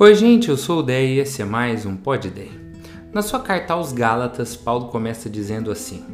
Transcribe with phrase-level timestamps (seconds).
[0.00, 2.46] Oi, gente, eu sou o Dé e esse é mais um Pod Dé.
[3.12, 6.04] Na sua carta aos Gálatas, Paulo começa dizendo assim: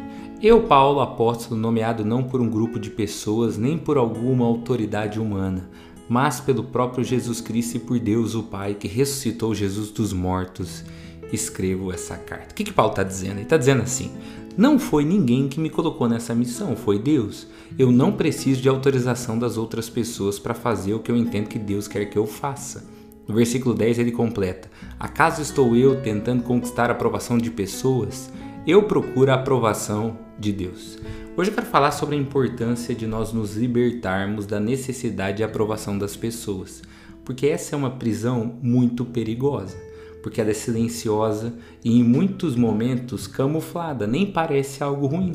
[0.41, 5.69] Eu, Paulo, apóstolo, nomeado não por um grupo de pessoas, nem por alguma autoridade humana,
[6.09, 10.83] mas pelo próprio Jesus Cristo e por Deus, o Pai, que ressuscitou Jesus dos mortos,
[11.31, 12.53] escrevo essa carta.
[12.53, 13.35] O que, que Paulo está dizendo?
[13.35, 14.11] Ele está dizendo assim:
[14.57, 17.47] Não foi ninguém que me colocou nessa missão, foi Deus.
[17.79, 21.59] Eu não preciso de autorização das outras pessoas para fazer o que eu entendo que
[21.59, 22.94] Deus quer que eu faça.
[23.27, 28.31] No versículo 10 ele completa: Acaso estou eu tentando conquistar a aprovação de pessoas?
[28.67, 30.99] Eu procuro a aprovação de Deus.
[31.37, 35.99] Hoje eu quero falar sobre a importância de nós nos libertarmos da necessidade de aprovação
[35.99, 36.83] das pessoas,
[37.25, 39.77] porque essa é uma prisão muito perigosa,
[40.23, 41.53] porque ela é silenciosa
[41.85, 45.33] e em muitos momentos camuflada, nem parece algo ruim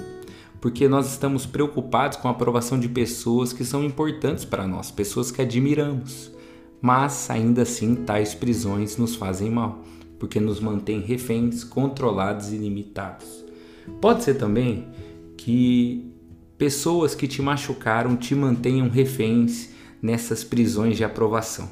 [0.61, 5.31] porque nós estamos preocupados com a aprovação de pessoas que são importantes para nós, pessoas
[5.31, 6.31] que admiramos.
[6.81, 9.83] Mas ainda assim, tais prisões nos fazem mal,
[10.17, 13.43] porque nos mantêm reféns, controlados e limitados.
[13.99, 14.87] Pode ser também
[15.35, 16.13] que
[16.57, 19.69] pessoas que te machucaram te mantenham reféns
[20.01, 21.69] nessas prisões de aprovação.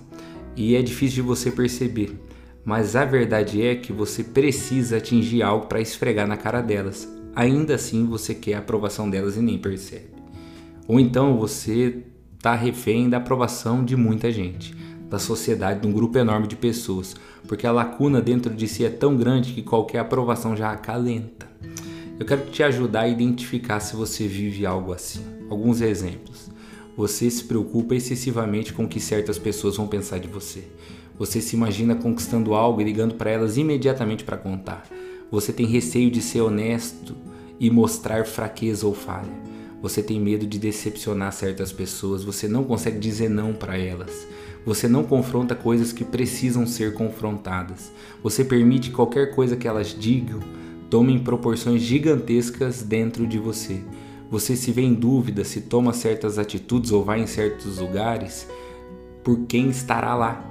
[0.56, 2.20] E é difícil de você perceber,
[2.66, 7.08] mas a verdade é que você precisa atingir algo para esfregar na cara delas.
[7.36, 10.10] Ainda assim você quer a aprovação delas e nem percebe.
[10.88, 12.04] Ou então você
[12.36, 14.76] está refém da aprovação de muita gente
[15.10, 17.16] da sociedade, de um grupo enorme de pessoas,
[17.48, 21.48] porque a lacuna dentro de si é tão grande que qualquer aprovação já acalenta.
[22.20, 25.22] Eu quero te ajudar a identificar se você vive algo assim.
[25.50, 26.50] Alguns exemplos.
[26.96, 30.64] Você se preocupa excessivamente com o que certas pessoas vão pensar de você.
[31.20, 34.88] Você se imagina conquistando algo e ligando para elas imediatamente para contar.
[35.30, 37.16] Você tem receio de ser honesto
[37.60, 39.57] e mostrar fraqueza ou falha.
[39.82, 44.28] Você tem medo de decepcionar certas pessoas, você não consegue dizer não para elas.
[44.66, 47.92] Você não confronta coisas que precisam ser confrontadas.
[48.24, 50.40] Você permite qualquer coisa que elas digam
[50.90, 53.82] tome proporções gigantescas dentro de você.
[54.30, 58.48] Você se vê em dúvida se toma certas atitudes ou vai em certos lugares
[59.24, 60.42] por quem estará lá,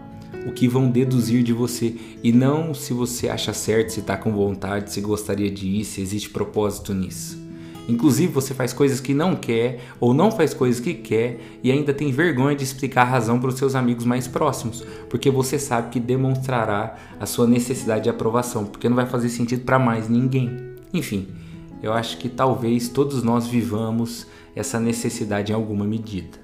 [0.47, 4.33] o que vão deduzir de você e não se você acha certo, se está com
[4.33, 7.46] vontade, se gostaria de ir, se existe propósito nisso.
[7.89, 11.95] Inclusive, você faz coisas que não quer ou não faz coisas que quer e ainda
[11.95, 15.91] tem vergonha de explicar a razão para os seus amigos mais próximos, porque você sabe
[15.91, 20.75] que demonstrará a sua necessidade de aprovação, porque não vai fazer sentido para mais ninguém.
[20.93, 21.29] Enfim,
[21.83, 26.39] eu acho que talvez todos nós vivamos essa necessidade em alguma medida.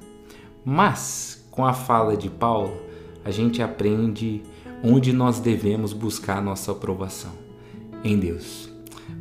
[0.65, 2.77] Mas, com a fala de Paulo,
[3.25, 4.43] a gente aprende
[4.83, 7.33] onde nós devemos buscar a nossa aprovação:
[8.05, 8.72] em Deus.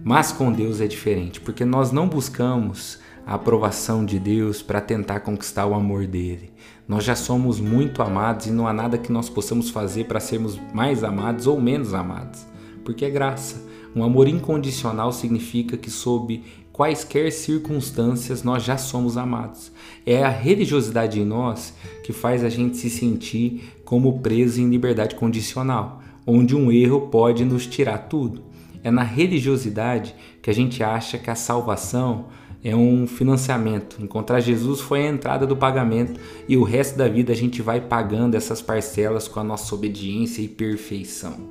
[0.04, 5.20] Mas com Deus é diferente, porque nós não buscamos a aprovação de Deus para tentar
[5.20, 6.52] conquistar o amor dele.
[6.88, 10.60] Nós já somos muito amados e não há nada que nós possamos fazer para sermos
[10.74, 12.46] mais amados ou menos amados,
[12.84, 13.70] porque é graça.
[13.96, 19.72] Um amor incondicional significa que, sob quaisquer circunstâncias, nós já somos amados.
[20.06, 25.16] É a religiosidade em nós que faz a gente se sentir como preso em liberdade
[25.16, 28.51] condicional, onde um erro pode nos tirar tudo.
[28.84, 32.28] É na religiosidade que a gente acha que a salvação
[32.64, 34.02] é um financiamento.
[34.02, 37.82] Encontrar Jesus foi a entrada do pagamento e o resto da vida a gente vai
[37.82, 41.50] pagando essas parcelas com a nossa obediência e perfeição.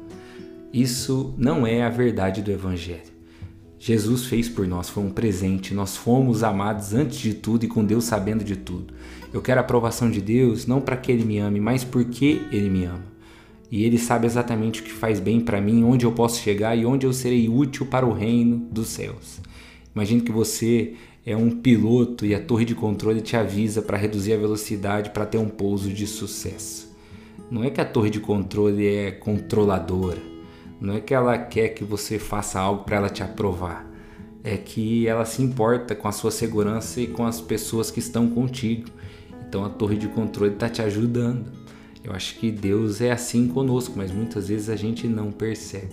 [0.72, 3.10] Isso não é a verdade do Evangelho.
[3.78, 5.72] Jesus fez por nós, foi um presente.
[5.72, 8.92] Nós fomos amados antes de tudo e com Deus sabendo de tudo.
[9.32, 12.68] Eu quero a aprovação de Deus não para que Ele me ame, mas porque Ele
[12.68, 13.19] me ama
[13.70, 16.84] e ele sabe exatamente o que faz bem para mim, onde eu posso chegar e
[16.84, 19.40] onde eu serei útil para o reino dos céus.
[19.94, 20.94] Imagine que você
[21.24, 25.26] é um piloto e a torre de controle te avisa para reduzir a velocidade para
[25.26, 26.90] ter um pouso de sucesso.
[27.50, 30.20] Não é que a torre de controle é controladora,
[30.80, 33.88] não é que ela quer que você faça algo para ela te aprovar,
[34.42, 38.28] é que ela se importa com a sua segurança e com as pessoas que estão
[38.28, 38.88] contigo.
[39.46, 41.59] Então a torre de controle está te ajudando.
[42.02, 45.92] Eu acho que Deus é assim conosco, mas muitas vezes a gente não percebe.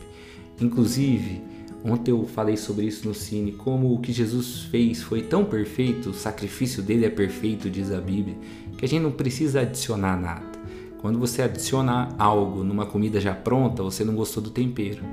[0.59, 1.41] Inclusive,
[1.83, 6.09] ontem eu falei sobre isso no Cine, como o que Jesus fez foi tão perfeito,
[6.09, 8.37] o sacrifício dele é perfeito, diz a Bíblia,
[8.77, 10.57] que a gente não precisa adicionar nada.
[10.99, 15.03] Quando você adiciona algo numa comida já pronta, você não gostou do tempero.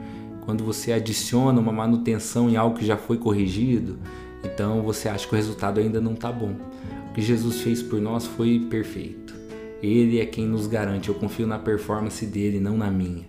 [0.45, 3.99] Quando você adiciona uma manutenção em algo que já foi corrigido,
[4.43, 6.55] então você acha que o resultado ainda não está bom.
[7.11, 9.24] O que Jesus fez por nós foi perfeito.
[9.85, 11.09] Ele é quem nos garante.
[11.09, 13.27] Eu confio na performance dele, não na minha.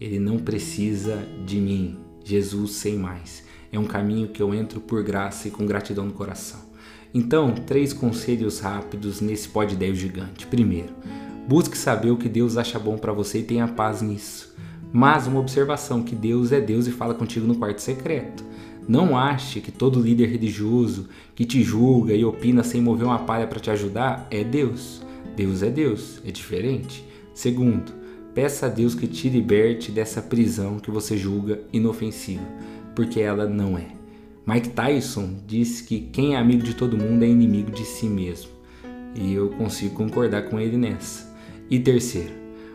[0.00, 1.96] Ele não precisa de mim.
[2.24, 3.44] Jesus sem mais.
[3.72, 6.60] É um caminho que eu entro por graça e com gratidão no coração.
[7.14, 10.46] Então, três conselhos rápidos nesse pode ideia gigante.
[10.46, 10.92] Primeiro,
[11.46, 14.52] Busque saber o que Deus acha bom para você e tenha paz nisso.
[14.92, 18.44] Mas uma observação que Deus é Deus e fala contigo no quarto secreto.
[18.88, 23.46] Não ache que todo líder religioso que te julga e opina sem mover uma palha
[23.46, 25.05] para te ajudar é Deus.
[25.36, 27.04] Deus é Deus, é diferente.
[27.34, 27.92] Segundo,
[28.34, 32.42] peça a Deus que te liberte dessa prisão que você julga inofensiva,
[32.94, 33.88] porque ela não é.
[34.46, 38.50] Mike Tyson disse que quem é amigo de todo mundo é inimigo de si mesmo.
[39.14, 41.36] E eu consigo concordar com ele nessa.
[41.68, 42.32] E terceiro,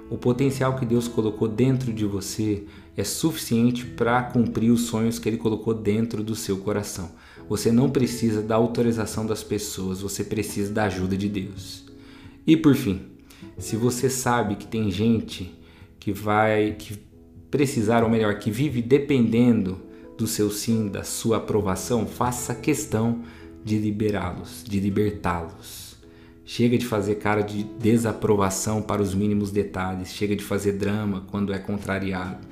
[0.08, 2.66] o potencial que Deus colocou dentro de você
[2.96, 7.10] é suficiente para cumprir os sonhos que Ele colocou dentro do seu coração.
[7.50, 11.91] Você não precisa da autorização das pessoas, você precisa da ajuda de Deus.
[12.46, 13.02] E por fim,
[13.58, 15.54] se você sabe que tem gente
[16.00, 16.98] que vai que
[17.50, 19.80] precisar, ou melhor, que vive dependendo
[20.18, 23.22] do seu sim, da sua aprovação, faça questão
[23.64, 25.98] de liberá-los, de libertá-los.
[26.46, 31.54] Chega de fazer cara de desaprovação para os mínimos detalhes, chega de fazer drama quando
[31.54, 32.46] é contrariado,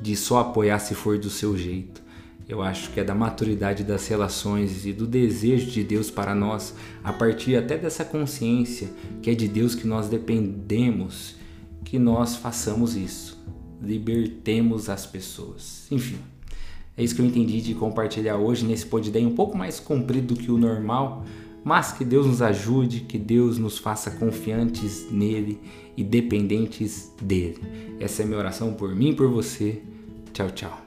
[0.00, 2.02] de só apoiar se for do seu jeito.
[2.48, 6.74] Eu acho que é da maturidade das relações e do desejo de Deus para nós,
[7.02, 8.88] a partir até dessa consciência
[9.20, 11.34] que é de Deus que nós dependemos,
[11.84, 13.36] que nós façamos isso.
[13.82, 15.86] Libertemos as pessoas.
[15.90, 16.18] Enfim,
[16.96, 20.40] é isso que eu entendi de compartilhar hoje nesse podcast um pouco mais comprido do
[20.40, 21.24] que o normal,
[21.64, 25.60] mas que Deus nos ajude, que Deus nos faça confiantes nele
[25.96, 27.58] e dependentes dele.
[27.98, 29.82] Essa é minha oração por mim e por você.
[30.32, 30.85] Tchau, tchau.